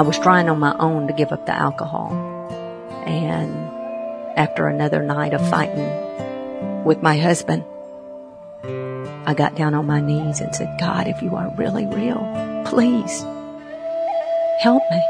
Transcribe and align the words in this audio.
I 0.00 0.02
was 0.02 0.18
trying 0.18 0.48
on 0.48 0.58
my 0.58 0.74
own 0.78 1.08
to 1.08 1.12
give 1.12 1.30
up 1.30 1.44
the 1.44 1.52
alcohol. 1.52 2.10
And 3.04 3.52
after 4.34 4.66
another 4.66 5.02
night 5.02 5.34
of 5.34 5.46
fighting 5.50 6.84
with 6.84 7.02
my 7.02 7.18
husband, 7.18 7.64
I 8.64 9.34
got 9.34 9.56
down 9.56 9.74
on 9.74 9.84
my 9.84 10.00
knees 10.00 10.40
and 10.40 10.56
said, 10.56 10.74
God, 10.80 11.06
if 11.06 11.20
you 11.20 11.36
are 11.36 11.54
really 11.54 11.84
real, 11.84 12.16
please 12.64 13.20
help 14.60 14.82
me. 14.90 15.02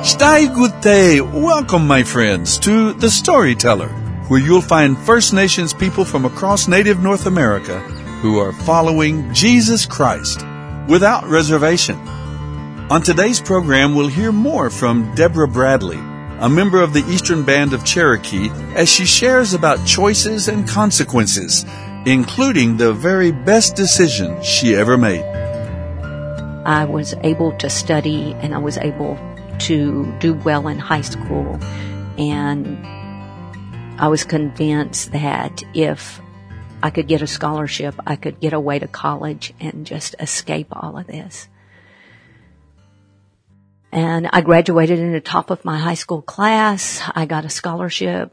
Stai 0.00 0.48
Gute! 0.54 1.30
Welcome, 1.42 1.86
my 1.86 2.02
friends, 2.02 2.58
to 2.60 2.94
The 2.94 3.10
Storyteller, 3.10 3.88
where 4.28 4.40
you'll 4.40 4.62
find 4.62 4.96
First 4.96 5.34
Nations 5.34 5.74
people 5.74 6.06
from 6.06 6.24
across 6.24 6.68
native 6.68 7.02
North 7.02 7.26
America 7.26 7.80
who 8.22 8.38
are 8.38 8.52
following 8.52 9.30
Jesus 9.34 9.84
Christ 9.84 10.46
without 10.90 11.24
reservation. 11.28 11.96
On 12.90 13.00
today's 13.00 13.40
program, 13.40 13.94
we'll 13.94 14.08
hear 14.08 14.32
more 14.32 14.68
from 14.68 15.14
Deborah 15.14 15.46
Bradley, 15.46 16.00
a 16.40 16.48
member 16.48 16.82
of 16.82 16.92
the 16.92 17.04
Eastern 17.08 17.44
Band 17.44 17.72
of 17.72 17.84
Cherokee, 17.84 18.50
as 18.74 18.88
she 18.88 19.04
shares 19.04 19.54
about 19.54 19.86
choices 19.86 20.48
and 20.48 20.66
consequences, 20.66 21.64
including 22.06 22.76
the 22.76 22.92
very 22.92 23.30
best 23.30 23.76
decision 23.76 24.42
she 24.42 24.74
ever 24.74 24.98
made. 24.98 25.22
I 26.66 26.84
was 26.86 27.14
able 27.22 27.56
to 27.58 27.70
study 27.70 28.34
and 28.40 28.52
I 28.52 28.58
was 28.58 28.76
able 28.78 29.16
to 29.60 30.12
do 30.18 30.34
well 30.34 30.66
in 30.66 30.80
high 30.80 31.02
school. 31.02 31.56
And 32.18 32.84
I 34.00 34.08
was 34.08 34.24
convinced 34.24 35.12
that 35.12 35.62
if 35.72 36.20
I 36.82 36.90
could 36.90 37.08
get 37.08 37.22
a 37.22 37.26
scholarship, 37.26 37.94
I 38.06 38.16
could 38.16 38.40
get 38.40 38.52
away 38.52 38.78
to 38.78 38.88
college 38.88 39.52
and 39.60 39.86
just 39.86 40.14
escape 40.18 40.68
all 40.72 40.96
of 40.96 41.06
this. 41.06 41.48
And 43.92 44.28
I 44.32 44.40
graduated 44.40 44.98
in 44.98 45.12
the 45.12 45.20
top 45.20 45.50
of 45.50 45.64
my 45.64 45.78
high 45.78 45.94
school 45.94 46.22
class. 46.22 47.02
I 47.14 47.26
got 47.26 47.44
a 47.44 47.50
scholarship. 47.50 48.32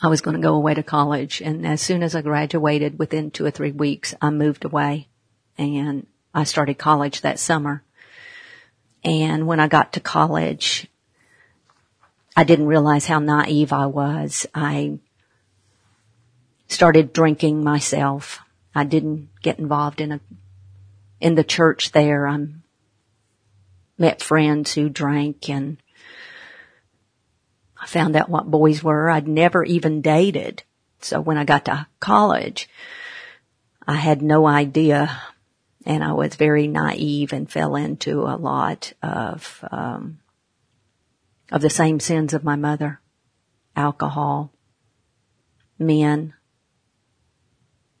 I 0.00 0.08
was 0.08 0.20
going 0.20 0.36
to 0.36 0.42
go 0.42 0.54
away 0.54 0.74
to 0.74 0.82
college. 0.82 1.40
And 1.40 1.66
as 1.66 1.80
soon 1.80 2.02
as 2.02 2.14
I 2.14 2.22
graduated, 2.22 2.98
within 2.98 3.30
two 3.30 3.44
or 3.44 3.50
three 3.50 3.72
weeks, 3.72 4.14
I 4.20 4.30
moved 4.30 4.64
away 4.64 5.08
and 5.58 6.06
I 6.32 6.44
started 6.44 6.74
college 6.78 7.22
that 7.22 7.38
summer. 7.38 7.82
And 9.02 9.46
when 9.46 9.58
I 9.58 9.68
got 9.68 9.94
to 9.94 10.00
college, 10.00 10.86
I 12.36 12.44
didn't 12.44 12.66
realize 12.66 13.06
how 13.06 13.18
naive 13.18 13.72
I 13.72 13.86
was. 13.86 14.46
I 14.54 14.98
started 16.68 17.12
drinking 17.12 17.62
myself. 17.62 18.40
I 18.74 18.84
didn't 18.84 19.30
get 19.42 19.58
involved 19.58 20.00
in 20.00 20.12
a, 20.12 20.20
in 21.20 21.34
the 21.34 21.44
church 21.44 21.92
there. 21.92 22.26
I 22.26 22.46
met 23.98 24.22
friends 24.22 24.74
who 24.74 24.88
drank 24.88 25.48
and 25.48 25.78
I 27.80 27.86
found 27.86 28.16
out 28.16 28.28
what 28.28 28.50
boys 28.50 28.82
were. 28.82 29.08
I'd 29.08 29.28
never 29.28 29.64
even 29.64 30.00
dated. 30.00 30.62
So 31.00 31.20
when 31.20 31.38
I 31.38 31.44
got 31.44 31.66
to 31.66 31.86
college, 32.00 32.68
I 33.86 33.94
had 33.94 34.22
no 34.22 34.46
idea 34.46 35.20
and 35.84 36.02
I 36.02 36.12
was 36.12 36.34
very 36.34 36.66
naive 36.66 37.32
and 37.32 37.50
fell 37.50 37.76
into 37.76 38.22
a 38.22 38.36
lot 38.36 38.92
of, 39.02 39.64
um, 39.70 40.18
of 41.52 41.62
the 41.62 41.70
same 41.70 42.00
sins 42.00 42.34
of 42.34 42.42
my 42.42 42.56
mother. 42.56 43.00
Alcohol, 43.76 44.52
men, 45.78 46.34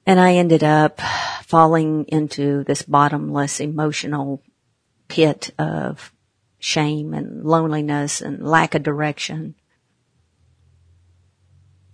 and 0.06 0.20
I 0.20 0.34
ended 0.34 0.62
up 0.62 1.00
falling 1.44 2.04
into 2.08 2.64
this 2.64 2.82
bottomless 2.82 3.60
emotional 3.60 4.40
pit 5.08 5.50
of 5.58 6.12
shame 6.58 7.12
and 7.12 7.44
loneliness 7.44 8.20
and 8.20 8.46
lack 8.46 8.74
of 8.74 8.82
direction. 8.82 9.54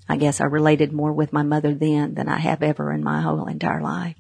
I 0.09 0.17
guess 0.17 0.41
I 0.41 0.45
related 0.45 0.93
more 0.93 1.13
with 1.13 1.33
my 1.33 1.43
mother 1.43 1.75
then 1.75 2.15
than 2.15 2.29
I 2.29 2.39
have 2.39 2.63
ever 2.63 2.93
in 2.93 3.03
my 3.03 3.23
whole 3.23 3.47
entire 3.47 3.81
life. 3.81 4.17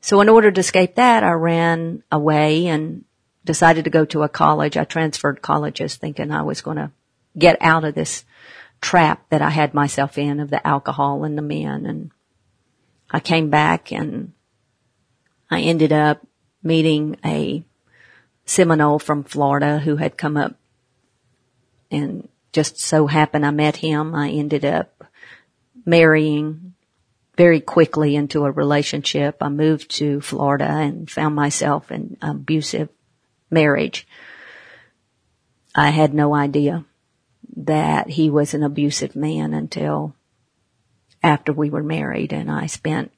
So 0.00 0.20
in 0.20 0.28
order 0.28 0.50
to 0.50 0.60
escape 0.60 0.96
that, 0.96 1.24
I 1.24 1.32
ran 1.32 2.02
away 2.10 2.66
and 2.66 3.04
decided 3.44 3.84
to 3.84 3.90
go 3.90 4.04
to 4.06 4.22
a 4.22 4.28
college. 4.28 4.76
I 4.76 4.84
transferred 4.84 5.42
colleges 5.42 5.96
thinking 5.96 6.30
I 6.30 6.42
was 6.42 6.62
going 6.62 6.76
to 6.78 6.90
get 7.38 7.58
out 7.60 7.84
of 7.84 7.94
this 7.94 8.24
trap 8.80 9.28
that 9.30 9.42
I 9.42 9.50
had 9.50 9.74
myself 9.74 10.18
in 10.18 10.40
of 10.40 10.50
the 10.50 10.64
alcohol 10.66 11.24
and 11.24 11.36
the 11.36 11.42
men. 11.42 11.86
And 11.86 12.10
I 13.10 13.20
came 13.20 13.50
back 13.50 13.92
and 13.92 14.32
I 15.50 15.60
ended 15.62 15.92
up 15.92 16.26
meeting 16.62 17.16
a 17.24 17.64
Seminole 18.44 19.00
from 19.00 19.24
Florida 19.24 19.80
who 19.80 19.96
had 19.96 20.16
come 20.16 20.36
up 20.36 20.54
and 21.90 22.28
just 22.52 22.80
so 22.80 23.06
happened 23.06 23.44
I 23.44 23.50
met 23.50 23.76
him. 23.76 24.14
I 24.14 24.30
ended 24.30 24.64
up 24.64 25.04
marrying 25.84 26.74
very 27.36 27.60
quickly 27.60 28.16
into 28.16 28.44
a 28.44 28.50
relationship. 28.50 29.38
I 29.40 29.48
moved 29.48 29.96
to 29.96 30.20
Florida 30.20 30.68
and 30.68 31.10
found 31.10 31.34
myself 31.34 31.90
in 31.90 32.16
abusive 32.22 32.88
marriage. 33.50 34.06
I 35.74 35.90
had 35.90 36.14
no 36.14 36.34
idea 36.34 36.84
that 37.56 38.10
he 38.10 38.28
was 38.30 38.54
an 38.54 38.62
abusive 38.62 39.16
man 39.16 39.54
until 39.54 40.14
after 41.22 41.52
we 41.52 41.70
were 41.70 41.82
married 41.82 42.32
and 42.32 42.50
I 42.50 42.66
spent 42.66 43.12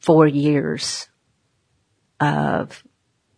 four 0.00 0.26
years 0.26 1.08
of 2.20 2.82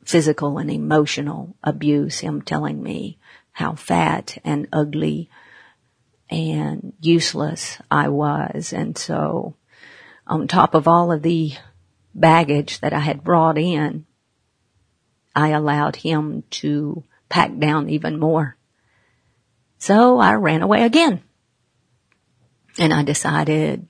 physical 0.04 0.58
and 0.58 0.70
emotional 0.70 1.54
abuse, 1.62 2.20
him 2.20 2.42
telling 2.42 2.82
me 2.82 3.18
how 3.52 3.74
fat 3.74 4.38
and 4.44 4.68
ugly 4.72 5.28
and 6.30 6.92
useless 7.00 7.78
I 7.90 8.08
was. 8.08 8.72
And 8.72 8.96
so 8.96 9.54
on 10.26 10.48
top 10.48 10.74
of 10.74 10.88
all 10.88 11.12
of 11.12 11.22
the 11.22 11.52
baggage 12.14 12.80
that 12.80 12.92
I 12.92 13.00
had 13.00 13.24
brought 13.24 13.58
in, 13.58 14.06
I 15.34 15.50
allowed 15.50 15.96
him 15.96 16.44
to 16.50 17.04
pack 17.28 17.56
down 17.58 17.90
even 17.90 18.18
more 18.18 18.55
so 19.78 20.18
I 20.18 20.34
ran 20.34 20.62
away 20.62 20.82
again. 20.82 21.22
And 22.78 22.92
I 22.92 23.02
decided 23.02 23.86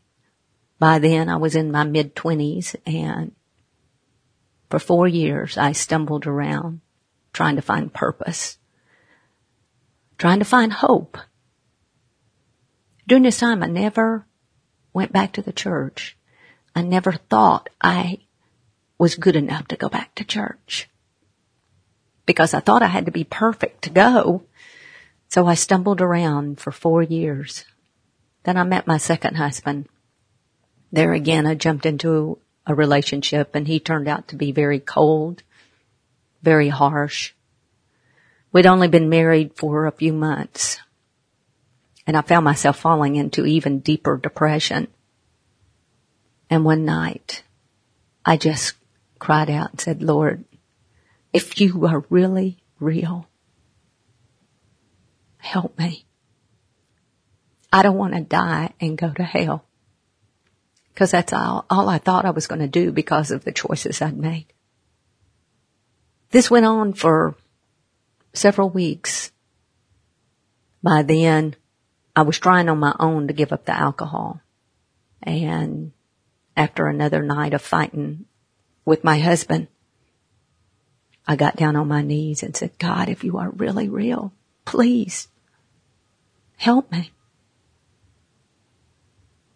by 0.78 0.98
then 0.98 1.28
I 1.28 1.36
was 1.36 1.54
in 1.56 1.72
my 1.72 1.84
mid 1.84 2.14
twenties 2.14 2.76
and 2.86 3.32
for 4.69 4.78
four 4.78 5.08
years 5.08 5.56
I 5.56 5.72
stumbled 5.72 6.26
around 6.26 6.80
trying 7.32 7.56
to 7.56 7.62
find 7.62 7.92
purpose, 7.92 8.58
trying 10.19 10.38
to 10.38 10.44
find 10.44 10.72
hope. 10.72 11.19
During 13.06 13.24
this 13.24 13.38
time 13.38 13.62
I 13.62 13.66
never 13.66 14.26
went 14.92 15.12
back 15.12 15.32
to 15.34 15.42
the 15.42 15.53
church. 15.53 16.16
I 16.74 16.82
never 16.82 17.12
thought 17.12 17.68
I 17.80 18.20
was 18.98 19.14
good 19.14 19.36
enough 19.36 19.68
to 19.68 19.76
go 19.76 19.88
back 19.88 20.14
to 20.16 20.24
church 20.24 20.88
because 22.24 22.54
I 22.54 22.60
thought 22.60 22.82
I 22.82 22.86
had 22.86 23.06
to 23.06 23.12
be 23.12 23.24
perfect 23.24 23.82
to 23.82 23.91
go. 23.91 24.42
So 25.28 25.47
I 25.47 25.54
stumbled 25.54 26.00
around 26.00 26.60
for 26.60 26.70
four 26.70 27.03
years. 27.03 27.64
Then 28.44 28.56
I 28.56 28.62
met 28.62 28.87
my 28.87 28.98
second 28.98 29.37
husband. 29.37 29.88
There 30.92 31.12
again, 31.12 31.47
I 31.47 31.54
jumped 31.54 31.84
into 31.84 32.38
a 32.66 32.75
relationship 32.75 33.54
and 33.54 33.66
he 33.66 33.81
turned 33.81 34.09
out 34.09 34.28
to 34.28 34.36
be 34.36 34.53
very 34.53 34.81
cold, 34.81 35.42
very 36.42 36.69
harsh. 36.69 37.32
We'd 38.53 38.66
only 38.66 38.88
been 38.88 39.09
married 39.09 39.53
for 39.56 39.86
a 39.86 39.92
few 39.92 40.12
months 40.12 40.78
and 42.06 42.16
I 42.16 42.22
found 42.22 42.44
myself 42.44 42.78
falling 42.78 43.16
into 43.16 43.44
even 43.44 43.81
deeper 43.81 44.16
depression. 44.16 44.88
And 46.48 46.65
one 46.65 46.84
night 46.84 47.42
I 48.25 48.36
just 48.36 48.74
cried 49.18 49.51
out 49.51 49.71
and 49.72 49.80
said, 49.80 50.03
Lord, 50.03 50.45
if 51.33 51.60
you 51.60 51.86
are 51.86 52.04
really 52.09 52.59
real, 52.78 53.27
help 55.47 55.78
me. 55.78 56.04
I 57.72 57.83
don't 57.83 57.97
want 57.97 58.15
to 58.15 58.21
die 58.21 58.72
and 58.81 58.98
go 58.98 59.10
to 59.10 59.22
hell. 59.22 59.65
Cause 60.95 61.10
that's 61.10 61.33
all, 61.33 61.66
all 61.69 61.89
I 61.89 61.98
thought 61.98 62.25
I 62.25 62.31
was 62.31 62.47
going 62.47 62.60
to 62.60 62.69
do 62.69 62.91
because 62.91 63.31
of 63.31 63.45
the 63.45 63.53
choices 63.53 64.01
I'd 64.01 64.16
made. 64.16 64.47
This 66.31 66.51
went 66.51 66.66
on 66.66 66.95
for 66.95 67.34
several 68.33 68.71
weeks. 68.71 69.31
By 70.83 71.03
then, 71.03 71.54
I 72.15 72.22
was 72.22 72.39
trying 72.39 72.69
on 72.69 72.78
my 72.78 72.95
own 72.99 73.28
to 73.28 73.34
give 73.34 73.53
up 73.53 73.66
the 73.66 73.78
alcohol. 73.78 74.41
And 75.22 75.92
after 76.57 76.87
another 76.87 77.22
night 77.22 77.53
of 77.53 77.60
fighting 77.60 78.25
with 78.84 79.04
my 79.04 79.19
husband, 79.19 79.69
I 81.27 81.37
got 81.37 81.57
down 81.57 81.77
on 81.77 81.89
my 81.89 82.03
knees 82.03 82.42
and 82.42 82.57
said, 82.57 82.78
God, 82.78 83.09
if 83.09 83.22
you 83.22 83.37
are 83.37 83.51
really 83.51 83.89
real, 83.89 84.33
please 84.65 85.28
help 86.56 86.91
me. 86.91 87.12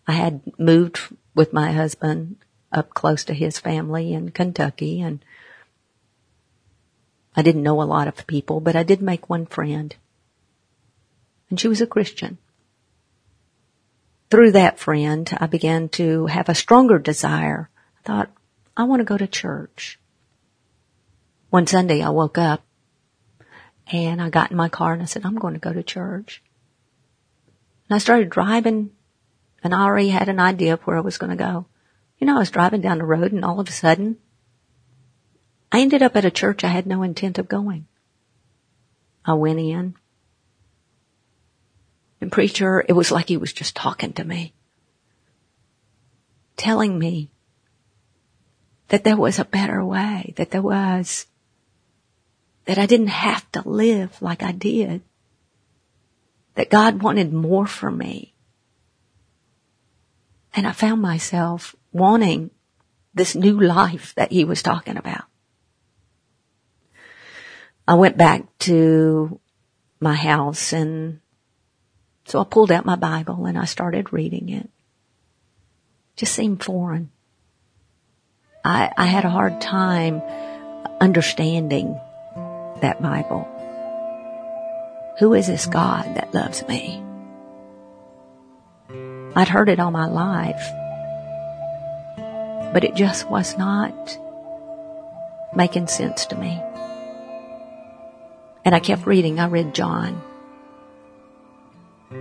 I 0.06 0.12
had 0.12 0.41
moved 0.58 1.00
with 1.35 1.52
my 1.52 1.73
husband 1.73 2.37
up 2.73 2.94
close 2.94 3.25
to 3.25 3.35
his 3.35 3.58
family 3.58 4.12
in 4.12 4.31
Kentucky 4.31 5.00
and 5.00 5.25
I 7.37 7.43
didn't 7.43 7.62
know 7.62 7.81
a 7.81 7.85
lot 7.85 8.08
of 8.08 8.26
people, 8.26 8.61
but 8.61 8.76
I 8.76 8.82
did 8.82 9.00
make 9.00 9.31
one 9.31 9.47
friend. 9.47 9.94
And 11.49 11.58
she 11.58 11.69
was 11.69 11.81
a 11.81 11.87
Christian. 11.87 12.38
Through 14.31 14.52
that 14.52 14.79
friend, 14.79 15.29
I 15.41 15.47
began 15.47 15.88
to 15.91 16.26
have 16.26 16.49
a 16.49 16.55
stronger 16.55 16.99
desire. 16.99 17.69
I 17.99 18.02
thought, 18.06 18.31
I 18.76 18.85
want 18.85 19.00
to 19.00 19.05
go 19.05 19.17
to 19.17 19.26
church. 19.26 19.99
One 21.50 21.67
Sunday 21.67 22.02
I 22.02 22.11
woke 22.11 22.38
up 22.38 22.62
and 23.93 24.23
I 24.23 24.31
got 24.31 24.52
in 24.52 24.56
my 24.56 24.69
car 24.69 24.93
and 24.93 25.02
I 25.02 25.06
said, 25.06 25.25
I'm 25.25 25.37
going 25.37 25.55
to 25.55 25.61
go 25.61 25.73
to 25.73 25.82
church. 25.82 26.43
And 27.91 27.97
I 27.97 27.99
started 27.99 28.31
driving 28.31 28.93
and 29.65 29.75
I 29.75 29.83
already 29.83 30.11
had 30.11 30.29
an 30.29 30.39
idea 30.39 30.75
of 30.75 30.83
where 30.83 30.97
I 30.97 31.01
was 31.01 31.19
going 31.19 31.37
to 31.37 31.37
go. 31.37 31.67
You 32.19 32.27
know, 32.29 32.37
I 32.37 32.39
was 32.39 32.51
driving 32.51 32.83
down 32.83 32.99
the 32.99 33.05
road 33.05 33.33
and 33.33 33.45
all 33.45 33.59
of 33.59 33.69
a 33.69 33.73
sudden 33.73 34.17
I 35.73 35.81
ended 35.81 36.01
up 36.01 36.15
at 36.15 36.25
a 36.25 36.31
church 36.31 36.63
I 36.63 36.69
had 36.69 36.87
no 36.87 37.03
intent 37.03 37.39
of 37.39 37.49
going. 37.49 37.89
I 39.25 39.33
went 39.33 39.59
in 39.59 39.97
and 42.21 42.31
preacher, 42.31 42.85
it 42.89 42.93
was 42.93 43.11
like 43.11 43.29
he 43.29 43.37
was 43.37 43.53
just 43.53 43.75
talking 43.75 44.13
to 44.13 44.25
me, 44.25 44.55
telling 46.57 46.97
me 46.97 47.31
that 48.89 49.03
there 49.03 49.17
was 49.17 49.41
a 49.41 49.45
better 49.45 49.85
way, 49.85 50.35
that 50.37 50.53
there 50.53 50.63
was, 50.63 51.27
that 52.67 52.79
I 52.79 52.87
didn't 52.87 53.09
have 53.09 53.51
to 53.53 53.69
live 53.69 54.21
like 54.23 54.43
I 54.45 54.53
did, 54.53 55.03
that 56.55 56.70
God 56.70 57.02
wanted 57.02 57.32
more 57.32 57.67
for 57.67 57.91
me. 57.91 58.35
And 60.55 60.67
I 60.67 60.73
found 60.73 61.00
myself 61.00 61.76
wanting 61.93 62.50
this 63.14 63.35
new 63.35 63.61
life 63.61 64.14
that 64.17 64.32
he 64.32 64.44
was 64.44 64.62
talking 64.62 64.97
about. 64.97 65.25
I 67.87 67.94
went 67.94 68.17
back 68.17 68.47
to 68.61 69.41
my 70.00 70.14
house 70.14 70.73
and 70.73 71.20
so 72.25 72.41
I 72.41 72.44
pulled 72.44 72.70
out 72.70 72.85
my 72.85 72.97
Bible 72.97 73.47
and 73.47 73.58
I 73.58 73.64
started 73.64 74.12
reading 74.12 74.50
it. 74.50 74.64
it 74.64 74.70
just 76.17 76.35
seemed 76.35 76.62
foreign. 76.62 77.11
I, 78.64 78.93
I 78.97 79.06
had 79.06 79.25
a 79.25 79.31
hard 79.31 79.61
time 79.61 80.23
understanding 81.00 81.99
that 82.81 83.02
Bible. 83.02 83.50
Who 85.21 85.35
is 85.35 85.49
this 85.49 85.67
God 85.67 86.15
that 86.15 86.33
loves 86.33 86.67
me? 86.67 87.03
I'd 89.37 89.49
heard 89.49 89.69
it 89.69 89.79
all 89.79 89.91
my 89.91 90.07
life, 90.07 90.63
but 92.73 92.85
it 92.85 92.95
just 92.95 93.29
was 93.29 93.59
not 93.59 94.19
making 95.55 95.89
sense 95.89 96.25
to 96.25 96.37
me. 96.37 96.59
And 98.65 98.75
I 98.75 98.81
kept 98.81 99.07
reading. 99.07 99.39
I 99.39 99.49
read 99.49 99.75
John, 99.75 100.23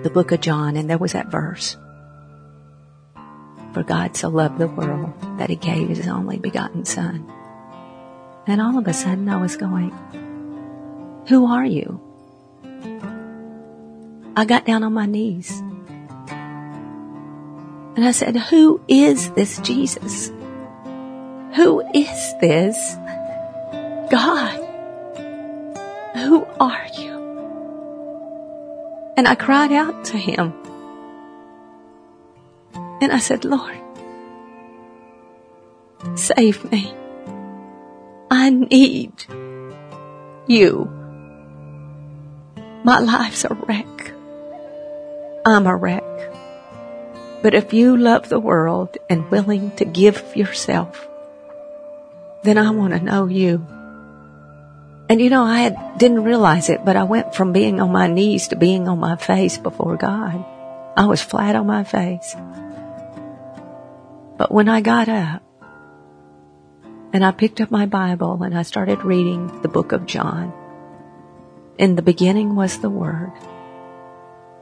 the 0.03 0.09
book 0.09 0.33
of 0.33 0.41
John, 0.41 0.75
and 0.75 0.89
there 0.89 0.97
was 0.97 1.13
that 1.13 1.31
verse. 1.31 1.77
For 3.73 3.83
God 3.83 4.17
so 4.17 4.27
loved 4.27 4.57
the 4.57 4.67
world 4.67 5.13
that 5.37 5.49
he 5.49 5.55
gave 5.55 5.87
his 5.87 6.05
only 6.09 6.37
begotten 6.37 6.83
son. 6.83 7.31
And 8.45 8.59
all 8.59 8.77
of 8.77 8.87
a 8.87 8.93
sudden 8.93 9.29
I 9.29 9.37
was 9.37 9.55
going, 9.55 9.91
who 11.29 11.45
are 11.45 11.65
you? 11.65 12.08
I 14.39 14.45
got 14.45 14.63
down 14.65 14.83
on 14.83 14.93
my 14.93 15.05
knees 15.05 15.51
and 16.29 18.05
I 18.05 18.11
said, 18.11 18.37
who 18.37 18.79
is 18.87 19.31
this 19.31 19.59
Jesus? 19.59 20.29
Who 21.57 21.83
is 21.93 22.33
this 22.39 22.95
God? 24.09 24.55
Who 26.15 26.45
are 26.57 26.87
you? 26.97 27.11
And 29.17 29.27
I 29.27 29.35
cried 29.35 29.73
out 29.73 30.05
to 30.05 30.17
him. 30.17 30.53
And 33.01 33.11
I 33.11 33.19
said, 33.19 33.43
Lord, 33.43 33.75
save 36.15 36.63
me. 36.71 36.93
I 38.31 38.51
need 38.51 39.25
you. 40.47 40.89
My 42.85 42.99
life's 42.99 43.43
a 43.43 43.53
wreck. 43.53 44.13
I'm 45.45 45.67
a 45.67 45.75
wreck. 45.75 46.03
But 47.41 47.53
if 47.53 47.73
you 47.73 47.95
love 47.95 48.27
the 48.27 48.39
world 48.39 48.97
and 49.09 49.31
willing 49.31 49.71
to 49.77 49.85
give 49.85 50.35
yourself, 50.35 51.07
then 52.43 52.57
I 52.57 52.71
want 52.71 52.93
to 52.93 52.99
know 52.99 53.27
you. 53.27 53.65
And 55.09 55.19
you 55.21 55.29
know, 55.29 55.43
I 55.43 55.59
had, 55.59 55.97
didn't 55.97 56.23
realize 56.23 56.69
it, 56.69 56.85
but 56.85 56.95
I 56.95 57.03
went 57.03 57.33
from 57.33 57.53
being 57.53 57.79
on 57.79 57.91
my 57.91 58.07
knees 58.07 58.49
to 58.49 58.55
being 58.55 58.87
on 58.87 58.99
my 58.99 59.15
face 59.15 59.57
before 59.57 59.97
God. 59.97 60.45
I 60.95 61.05
was 61.05 61.21
flat 61.21 61.55
on 61.55 61.65
my 61.65 61.83
face. 61.83 62.35
But 64.37 64.51
when 64.51 64.69
I 64.69 64.81
got 64.81 65.09
up 65.09 65.41
and 67.11 67.25
I 67.25 67.31
picked 67.31 67.59
up 67.59 67.71
my 67.71 67.85
Bible 67.85 68.43
and 68.43 68.57
I 68.57 68.63
started 68.63 69.03
reading 69.03 69.61
the 69.61 69.67
book 69.67 69.93
of 69.93 70.05
John, 70.05 70.53
in 71.77 71.95
the 71.95 72.01
beginning 72.01 72.55
was 72.55 72.79
the 72.79 72.89
Word. 72.89 73.31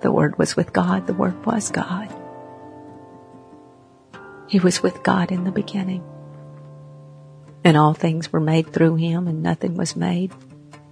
The 0.02 0.12
Word 0.12 0.38
was 0.38 0.56
with 0.56 0.74
God. 0.74 1.08
The 1.08 1.14
Word 1.14 1.46
was 1.46 1.72
God. 1.72 2.14
He 4.48 4.60
was 4.60 4.82
with 4.82 5.04
God 5.04 5.32
in 5.32 5.44
the 5.44 5.52
beginning. 5.52 6.04
And 7.64 7.76
all 7.76 7.94
things 7.94 8.32
were 8.32 8.40
made 8.40 8.72
through 8.72 8.96
him 8.96 9.28
and 9.28 9.44
nothing 9.44 9.76
was 9.76 9.96
made 9.96 10.32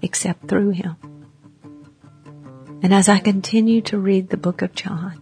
except 0.01 0.47
through 0.47 0.71
him. 0.71 0.97
And 2.83 2.93
as 2.93 3.07
I 3.07 3.19
continue 3.19 3.81
to 3.83 3.97
read 3.97 4.29
the 4.29 4.37
book 4.37 4.61
of 4.61 4.75
John, 4.75 5.21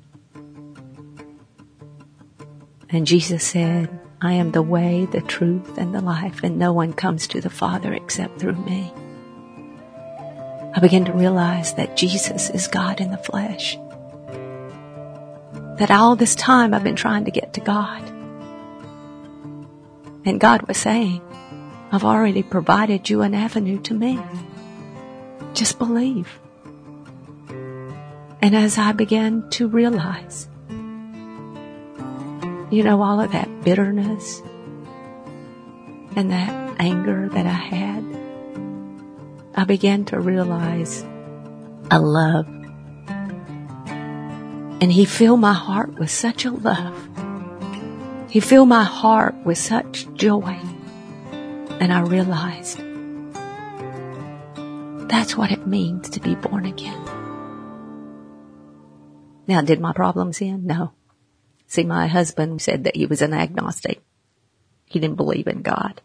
and 2.89 3.05
Jesus 3.07 3.43
said, 3.43 3.99
I 4.21 4.33
am 4.33 4.51
the 4.51 4.61
way, 4.61 5.05
the 5.05 5.21
truth, 5.21 5.77
and 5.77 5.93
the 5.93 6.01
life, 6.01 6.41
and 6.43 6.57
no 6.57 6.73
one 6.73 6.93
comes 6.93 7.27
to 7.27 7.41
the 7.41 7.49
Father 7.49 7.93
except 7.93 8.39
through 8.39 8.55
me. 8.55 8.93
I 10.75 10.79
began 10.79 11.05
to 11.05 11.13
realize 11.13 11.75
that 11.75 11.95
Jesus 11.95 12.49
is 12.49 12.67
God 12.67 12.99
in 12.99 13.11
the 13.11 13.17
flesh. 13.17 13.77
That 15.77 15.91
all 15.91 16.15
this 16.15 16.33
time 16.33 16.73
I've 16.73 16.83
been 16.83 16.95
trying 16.95 17.25
to 17.25 17.31
get 17.31 17.53
to 17.53 17.61
God. 17.61 18.01
And 20.25 20.39
God 20.39 20.63
was 20.63 20.77
saying, 20.77 21.21
I've 21.91 22.03
already 22.03 22.41
provided 22.41 23.07
you 23.07 23.21
an 23.21 23.35
avenue 23.35 23.79
to 23.81 23.93
me. 23.93 24.19
Just 25.53 25.77
believe. 25.77 26.39
And 28.41 28.55
as 28.55 28.79
I 28.79 28.93
began 28.93 29.47
to 29.51 29.67
realize, 29.67 30.47
you 32.71 32.83
know, 32.83 33.03
all 33.03 33.21
of 33.21 33.31
that 33.31 33.63
bitterness 33.63 34.41
and 36.15 36.31
that 36.31 36.75
anger 36.79 37.29
that 37.29 37.45
I 37.45 37.49
had, 37.49 38.22
I 39.55 39.65
began 39.65 40.05
to 40.05 40.19
realize 40.19 41.05
a 41.91 41.99
love. 41.99 42.47
And 44.81 44.91
he 44.91 45.05
filled 45.05 45.39
my 45.39 45.53
heart 45.53 45.97
with 45.99 46.11
such 46.11 46.45
a 46.45 46.51
love. 46.51 47.09
He 48.29 48.39
filled 48.39 48.69
my 48.69 48.83
heart 48.83 49.35
with 49.45 49.57
such 49.57 50.11
joy 50.15 50.59
and 51.83 51.91
I 51.91 51.99
realized 51.99 52.77
that's 55.09 55.35
what 55.35 55.51
it 55.51 55.67
means 55.67 56.09
to 56.11 56.21
be 56.21 56.33
born 56.33 56.65
again. 56.65 57.03
Now, 59.47 59.61
did 59.61 59.81
my 59.81 59.91
problems 59.91 60.41
end? 60.41 60.63
No. 60.63 60.93
See, 61.67 61.83
my 61.83 62.07
husband 62.07 62.61
said 62.61 62.85
that 62.85 62.95
he 62.95 63.05
was 63.05 63.21
an 63.21 63.33
agnostic. 63.33 64.01
He 64.85 64.99
didn't 64.99 65.17
believe 65.17 65.47
in 65.47 65.61
God. 65.61 66.01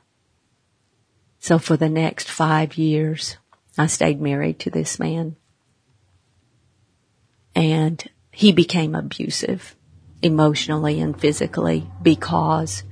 So 1.38 1.59
for 1.59 1.76
the 1.76 1.88
next 1.88 2.28
five 2.28 2.76
years, 2.76 3.37
I 3.76 3.87
stayed 3.87 4.21
married 4.21 4.59
to 4.61 4.71
this 4.71 4.99
man. 4.99 5.37
And 7.54 8.09
he 8.30 8.52
became 8.52 8.95
abusive 8.95 9.76
emotionally 10.23 11.00
and 11.00 11.18
physically 11.18 11.88
because 12.02 12.83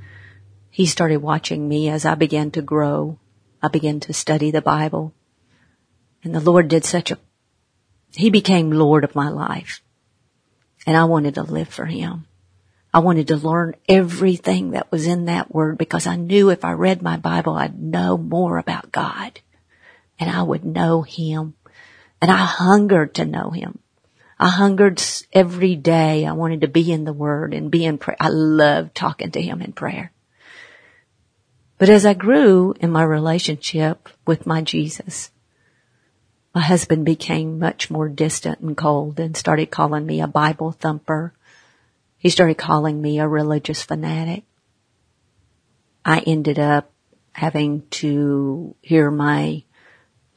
he 0.70 0.86
started 0.86 1.18
watching 1.18 1.68
me 1.68 1.88
as 1.88 2.04
I 2.04 2.14
began 2.14 2.50
to 2.52 2.62
grow. 2.62 3.18
I 3.62 3.68
began 3.68 4.00
to 4.00 4.12
study 4.12 4.50
the 4.50 4.62
Bible. 4.62 5.14
And 6.22 6.34
the 6.34 6.40
Lord 6.40 6.68
did 6.68 6.84
such 6.84 7.10
a, 7.10 7.18
He 8.14 8.30
became 8.30 8.70
Lord 8.70 9.02
of 9.02 9.14
my 9.14 9.28
life. 9.28 9.82
And 10.86 10.96
I 10.96 11.04
wanted 11.04 11.34
to 11.36 11.42
live 11.42 11.68
for 11.68 11.86
Him. 11.86 12.26
I 12.96 13.00
wanted 13.00 13.28
to 13.28 13.36
learn 13.36 13.76
everything 13.90 14.70
that 14.70 14.90
was 14.90 15.06
in 15.06 15.26
that 15.26 15.54
word 15.54 15.76
because 15.76 16.06
I 16.06 16.16
knew 16.16 16.48
if 16.48 16.64
I 16.64 16.72
read 16.72 17.02
my 17.02 17.18
Bible, 17.18 17.52
I'd 17.52 17.78
know 17.78 18.16
more 18.16 18.56
about 18.56 18.90
God 18.90 19.38
and 20.18 20.30
I 20.30 20.42
would 20.42 20.64
know 20.64 21.02
Him. 21.02 21.56
And 22.22 22.30
I 22.30 22.38
hungered 22.38 23.16
to 23.16 23.26
know 23.26 23.50
Him. 23.50 23.80
I 24.38 24.48
hungered 24.48 25.02
every 25.30 25.76
day. 25.76 26.24
I 26.24 26.32
wanted 26.32 26.62
to 26.62 26.68
be 26.68 26.90
in 26.90 27.04
the 27.04 27.12
Word 27.12 27.52
and 27.52 27.70
be 27.70 27.84
in 27.84 27.98
prayer. 27.98 28.16
I 28.18 28.28
loved 28.28 28.94
talking 28.94 29.30
to 29.32 29.42
Him 29.42 29.60
in 29.60 29.74
prayer. 29.74 30.10
But 31.76 31.90
as 31.90 32.06
I 32.06 32.14
grew 32.14 32.72
in 32.80 32.90
my 32.90 33.02
relationship 33.02 34.08
with 34.26 34.46
my 34.46 34.62
Jesus, 34.62 35.30
my 36.54 36.62
husband 36.62 37.04
became 37.04 37.58
much 37.58 37.90
more 37.90 38.08
distant 38.08 38.60
and 38.60 38.74
cold 38.74 39.20
and 39.20 39.36
started 39.36 39.70
calling 39.70 40.06
me 40.06 40.22
a 40.22 40.26
Bible 40.26 40.72
thumper. 40.72 41.34
He 42.18 42.30
started 42.30 42.58
calling 42.58 43.00
me 43.00 43.18
a 43.18 43.28
religious 43.28 43.82
fanatic. 43.82 44.44
I 46.04 46.20
ended 46.20 46.58
up 46.58 46.90
having 47.32 47.87
to 47.90 48.75
hear 48.80 49.11
my 49.11 49.62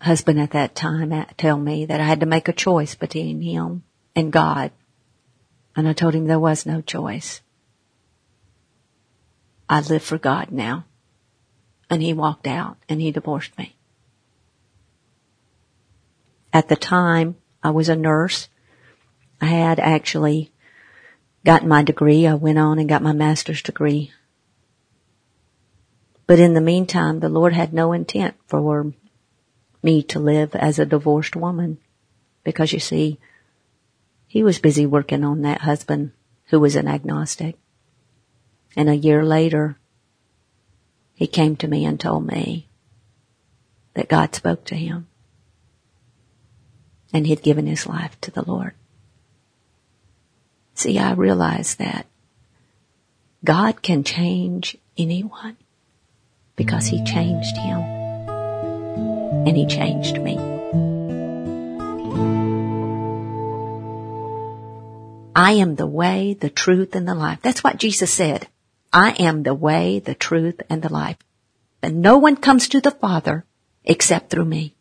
husband 0.02 0.40
at 0.40 0.52
that 0.52 0.76
time 0.76 1.12
tell 1.38 1.58
me 1.58 1.86
that 1.86 2.02
I 2.02 2.06
had 2.06 2.20
to 2.22 2.26
make 2.26 2.48
a 2.48 2.54
choice 2.54 2.96
between 2.96 3.42
him 3.42 3.84
and 4.16 4.32
God. 4.32 4.72
And 5.76 5.88
I 5.88 5.94
told 5.94 6.14
him 6.14 6.26
there 6.26 6.40
was 6.40 6.66
no 6.66 6.82
choice. 6.82 7.42
I 9.70 9.82
live 9.82 10.04
for 10.04 10.18
God 10.18 10.52
now. 10.52 10.86
And 11.90 12.02
he 12.02 12.14
walked 12.14 12.48
out 12.48 12.78
and 12.88 13.02
he 13.02 13.12
divorced 13.12 13.58
me. 13.58 13.76
At 16.52 16.68
the 16.68 16.76
time, 16.76 17.36
I 17.64 17.70
was 17.70 17.90
a 17.90 17.96
nurse. 17.96 18.50
I 19.40 19.46
had 19.46 19.80
actually 19.80 20.52
gotten 21.46 21.68
my 21.68 21.84
degree. 21.84 22.28
I 22.28 22.34
went 22.36 22.58
on 22.58 22.80
and 22.80 22.90
got 22.90 23.02
my 23.02 23.14
master's 23.14 23.62
degree. 23.62 24.12
But 26.28 26.40
in 26.40 26.54
the 26.54 26.62
meantime, 26.62 27.20
the 27.20 27.30
Lord 27.30 27.54
had 27.54 27.74
no 27.74 27.92
intent 27.92 28.36
for 28.46 28.94
me 29.82 30.04
to 30.04 30.20
live 30.20 30.56
as 30.56 30.78
a 30.78 30.86
divorced 30.86 31.36
woman 31.36 31.80
because 32.44 32.72
you 32.72 32.80
see, 32.80 33.20
he 34.28 34.44
was 34.44 34.60
busy 34.60 34.86
working 34.86 35.24
on 35.24 35.42
that 35.42 35.62
husband 35.62 36.12
who 36.46 36.60
was 36.60 36.76
an 36.76 36.88
agnostic. 36.88 37.58
And 38.76 38.90
a 38.90 38.96
year 38.96 39.26
later, 39.26 39.80
he 41.16 41.26
came 41.28 41.56
to 41.58 41.68
me 41.68 41.86
and 41.86 42.00
told 42.00 42.28
me 42.28 42.70
that 43.96 44.08
God 44.08 44.36
spoke 44.36 44.66
to 44.66 44.76
him 44.76 45.08
and 47.12 47.26
he'd 47.26 47.42
given 47.42 47.66
his 47.66 47.88
life 47.88 48.20
to 48.22 48.32
the 48.32 48.44
Lord. 48.44 48.74
See, 50.80 50.98
I 50.98 51.12
realized 51.12 51.80
that 51.80 52.06
God 53.44 53.82
can 53.82 54.06
change 54.06 54.78
anyone 54.98 55.58
because 56.56 56.86
he 56.86 57.04
changed 57.04 57.58
him 57.58 57.82
and 59.46 59.58
he 59.58 59.66
changed 59.66 60.22
me. 60.22 60.38
I 65.36 65.52
am 65.52 65.76
the 65.76 65.86
way, 65.86 66.38
the 66.40 66.50
truth, 66.50 66.96
and 66.96 67.06
the 67.06 67.14
life. 67.14 67.40
That's 67.42 67.62
what 67.62 67.76
Jesus 67.76 68.14
said. 68.14 68.48
I 68.94 69.10
am 69.20 69.44
the 69.44 69.54
way, 69.54 70.00
the 70.00 70.16
truth, 70.16 70.62
and 70.70 70.82
the 70.82 70.94
life. 70.94 71.18
And 71.84 72.02
no 72.02 72.20
one 72.20 72.38
comes 72.38 72.70
to 72.70 72.80
the 72.80 72.92
Father 72.92 73.44
except 73.84 74.30
through 74.30 74.46
me. 74.46 74.76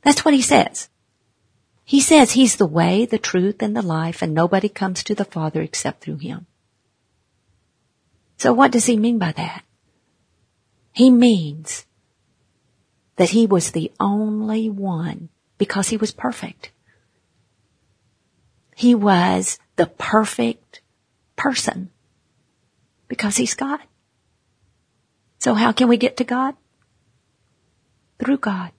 That's 0.00 0.24
what 0.24 0.32
he 0.32 0.40
says. 0.40 0.88
He 1.88 2.00
says 2.00 2.32
he's 2.32 2.56
the 2.56 2.66
way, 2.66 3.06
the 3.06 3.16
truth, 3.16 3.62
and 3.62 3.76
the 3.76 3.80
life, 3.80 4.20
and 4.20 4.34
nobody 4.34 4.68
comes 4.68 5.04
to 5.04 5.14
the 5.14 5.24
Father 5.24 5.62
except 5.62 6.02
through 6.02 6.18
him. 6.18 6.46
So 8.38 8.52
what 8.52 8.72
does 8.72 8.86
he 8.86 8.96
mean 8.96 9.18
by 9.18 9.30
that? 9.30 9.62
He 10.92 11.10
means 11.10 11.86
that 13.14 13.30
he 13.30 13.46
was 13.46 13.70
the 13.70 13.92
only 14.00 14.68
one 14.68 15.28
because 15.58 15.88
he 15.88 15.96
was 15.96 16.10
perfect. 16.10 16.72
He 18.74 18.92
was 18.96 19.60
the 19.76 19.86
perfect 19.86 20.80
person 21.36 21.90
because 23.06 23.36
he's 23.36 23.54
God. 23.54 23.78
So 25.38 25.54
how 25.54 25.70
can 25.70 25.86
we 25.86 25.98
get 25.98 26.16
to 26.16 26.24
God? 26.24 26.56
Through 28.18 28.38
God. 28.38 28.72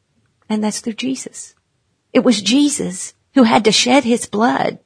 And 0.49 0.61
that's 0.61 0.81
through 0.81 0.93
Jesus. 0.93 1.55
It 2.13 2.23
was 2.23 2.41
Jesus 2.41 3.13
who 3.33 3.43
had 3.43 3.65
to 3.65 3.71
shed 3.71 4.03
his 4.03 4.25
blood 4.25 4.79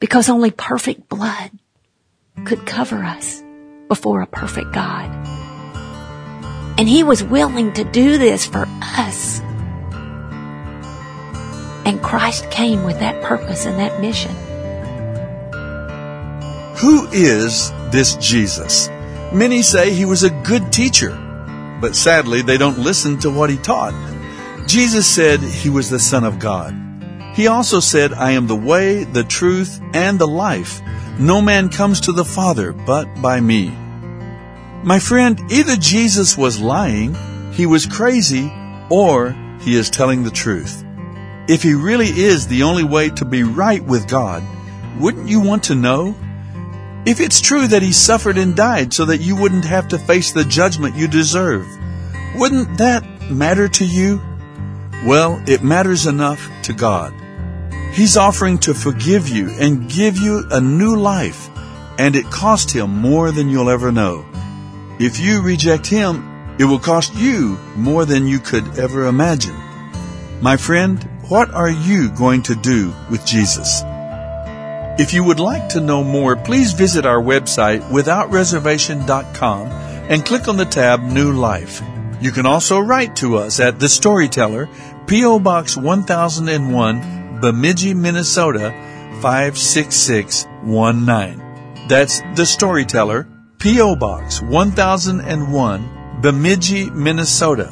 because 0.00 0.28
only 0.28 0.50
perfect 0.50 1.08
blood 1.08 1.50
could 2.44 2.64
cover 2.66 3.02
us 3.04 3.42
before 3.88 4.22
a 4.22 4.26
perfect 4.26 4.72
God. 4.72 5.10
And 6.78 6.88
he 6.88 7.02
was 7.02 7.24
willing 7.24 7.72
to 7.74 7.84
do 7.84 8.18
this 8.18 8.46
for 8.46 8.64
us. 8.80 9.40
And 11.84 12.00
Christ 12.02 12.50
came 12.50 12.84
with 12.84 13.00
that 13.00 13.22
purpose 13.24 13.66
and 13.66 13.78
that 13.78 14.00
mission. 14.00 14.34
Who 16.76 17.08
is 17.10 17.72
this 17.90 18.14
Jesus? 18.16 18.88
Many 19.32 19.62
say 19.62 19.90
he 19.90 20.04
was 20.04 20.22
a 20.22 20.30
good 20.30 20.72
teacher, 20.72 21.10
but 21.80 21.96
sadly 21.96 22.42
they 22.42 22.56
don't 22.56 22.78
listen 22.78 23.18
to 23.20 23.30
what 23.30 23.50
he 23.50 23.56
taught. 23.56 23.94
Jesus 24.68 25.06
said 25.06 25.40
he 25.40 25.70
was 25.70 25.88
the 25.88 25.98
Son 25.98 26.24
of 26.24 26.38
God. 26.38 26.74
He 27.34 27.46
also 27.46 27.80
said, 27.80 28.12
I 28.12 28.32
am 28.32 28.46
the 28.46 28.54
way, 28.54 29.04
the 29.04 29.24
truth, 29.24 29.80
and 29.94 30.18
the 30.18 30.26
life. 30.26 30.82
No 31.18 31.40
man 31.40 31.70
comes 31.70 32.02
to 32.02 32.12
the 32.12 32.24
Father 32.24 32.74
but 32.74 33.06
by 33.22 33.40
me. 33.40 33.70
My 34.84 34.98
friend, 34.98 35.40
either 35.50 35.74
Jesus 35.76 36.36
was 36.36 36.60
lying, 36.60 37.16
he 37.52 37.64
was 37.64 37.86
crazy, 37.86 38.52
or 38.90 39.30
he 39.62 39.74
is 39.74 39.88
telling 39.88 40.22
the 40.22 40.30
truth. 40.30 40.84
If 41.48 41.62
he 41.62 41.72
really 41.72 42.08
is 42.08 42.46
the 42.46 42.64
only 42.64 42.84
way 42.84 43.08
to 43.08 43.24
be 43.24 43.44
right 43.44 43.82
with 43.82 44.06
God, 44.06 44.44
wouldn't 45.00 45.30
you 45.30 45.40
want 45.40 45.64
to 45.64 45.74
know? 45.74 46.14
If 47.06 47.20
it's 47.20 47.40
true 47.40 47.68
that 47.68 47.80
he 47.80 47.92
suffered 47.92 48.36
and 48.36 48.54
died 48.54 48.92
so 48.92 49.06
that 49.06 49.22
you 49.22 49.34
wouldn't 49.34 49.64
have 49.64 49.88
to 49.88 49.98
face 49.98 50.32
the 50.32 50.44
judgment 50.44 50.94
you 50.94 51.08
deserve, 51.08 51.66
wouldn't 52.34 52.76
that 52.76 53.02
matter 53.30 53.66
to 53.66 53.86
you? 53.86 54.20
Well, 55.04 55.42
it 55.46 55.62
matters 55.62 56.06
enough 56.06 56.50
to 56.62 56.72
God. 56.72 57.14
He's 57.92 58.16
offering 58.16 58.58
to 58.58 58.74
forgive 58.74 59.28
you 59.28 59.50
and 59.50 59.88
give 59.88 60.18
you 60.18 60.44
a 60.50 60.60
new 60.60 60.96
life, 60.96 61.48
and 61.98 62.16
it 62.16 62.26
cost 62.26 62.70
him 62.70 62.90
more 62.90 63.30
than 63.30 63.48
you'll 63.48 63.70
ever 63.70 63.92
know. 63.92 64.26
If 64.98 65.20
you 65.20 65.42
reject 65.42 65.86
him, 65.86 66.56
it 66.58 66.64
will 66.64 66.80
cost 66.80 67.14
you 67.14 67.58
more 67.76 68.04
than 68.04 68.26
you 68.26 68.40
could 68.40 68.78
ever 68.78 69.06
imagine. 69.06 69.56
My 70.40 70.56
friend, 70.56 71.02
what 71.28 71.50
are 71.50 71.70
you 71.70 72.10
going 72.10 72.42
to 72.44 72.54
do 72.54 72.92
with 73.10 73.24
Jesus? 73.24 73.82
If 74.98 75.14
you 75.14 75.22
would 75.22 75.38
like 75.38 75.68
to 75.70 75.80
know 75.80 76.02
more, 76.02 76.34
please 76.34 76.72
visit 76.72 77.06
our 77.06 77.22
website 77.22 77.82
withoutreservation.com 77.90 79.66
and 80.10 80.26
click 80.26 80.48
on 80.48 80.56
the 80.56 80.64
tab 80.64 81.02
New 81.02 81.32
Life. 81.32 81.80
You 82.20 82.32
can 82.32 82.46
also 82.46 82.80
write 82.80 83.14
to 83.16 83.36
us 83.36 83.60
at 83.60 83.78
The 83.78 83.88
Storyteller, 83.88 84.68
P.O. 85.06 85.38
Box 85.38 85.76
1001, 85.76 87.38
Bemidji, 87.40 87.94
Minnesota 87.94 88.72
56619. 89.22 91.86
That's 91.88 92.20
The 92.34 92.44
Storyteller, 92.44 93.28
P.O. 93.58 93.94
Box 93.96 94.42
1001, 94.42 96.20
Bemidji, 96.20 96.90
Minnesota 96.90 97.66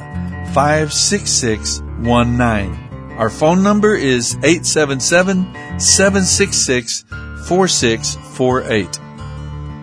56619. 0.53 2.83
Our 3.17 3.29
phone 3.29 3.61
number 3.63 3.95
is 3.95 4.35
877 4.35 5.79
766 5.79 7.03
4648. 7.47 8.99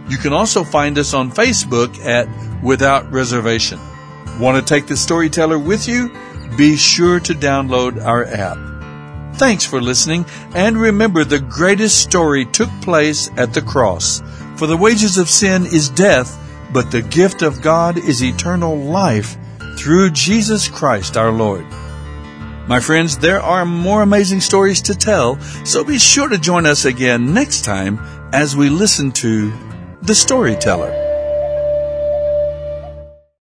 You 0.09 0.19
can 0.19 0.33
also 0.33 0.65
find 0.65 0.99
us 0.99 1.13
on 1.13 1.31
Facebook 1.31 2.03
at 2.05 2.27
Without 2.63 3.13
Reservation. 3.13 3.79
Want 4.39 4.57
to 4.57 4.75
take 4.75 4.87
the 4.87 4.97
storyteller 4.97 5.59
with 5.59 5.87
you? 5.87 6.11
Be 6.57 6.77
sure 6.77 7.21
to 7.21 7.35
download 7.35 8.05
our 8.05 8.25
app. 8.25 8.59
Thanks 9.37 9.65
for 9.65 9.81
listening, 9.81 10.27
and 10.55 10.77
remember 10.77 11.25
the 11.25 11.41
greatest 11.41 12.01
story 12.01 12.45
took 12.45 12.71
place 12.81 13.31
at 13.37 13.53
the 13.53 13.63
cross. 13.63 14.23
For 14.57 14.67
the 14.67 14.77
wages 14.77 15.19
of 15.19 15.29
sin 15.29 15.67
is 15.67 15.89
death, 15.89 16.39
but 16.73 16.91
the 16.91 17.03
gift 17.03 17.43
of 17.43 17.63
God 17.63 17.99
is 17.99 18.23
eternal 18.23 18.77
life 18.77 19.37
through 19.77 20.11
Jesus 20.11 20.69
Christ 20.69 21.17
our 21.17 21.33
Lord. 21.33 21.67
My 22.67 22.81
friends, 22.81 23.19
there 23.19 23.41
are 23.41 23.67
more 23.67 24.03
amazing 24.03 24.41
stories 24.41 24.81
to 24.83 24.95
tell, 24.95 25.41
so 25.65 25.85
be 25.85 25.99
sure 25.99 26.29
to 26.29 26.39
join 26.39 26.67
us 26.67 26.85
again 26.85 27.35
next 27.35 27.65
time 27.65 27.99
as 28.33 28.57
we 28.57 28.71
listen 28.71 29.13
to 29.13 29.53
The 30.03 30.15
Storyteller. 30.15 31.04